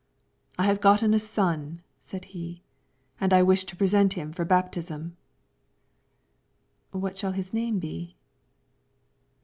[0.57, 2.63] "I have gotten a son," said he,
[3.19, 5.15] "and I wish to present him for baptism."
[6.89, 8.15] "What shall his name be?"